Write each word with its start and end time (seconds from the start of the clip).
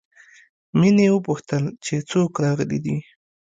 مينې 0.79 1.07
وپوښتل 1.11 1.63
چې 1.85 1.95
څوک 2.09 2.31
راغلي 2.43 2.79
دي 2.85 2.97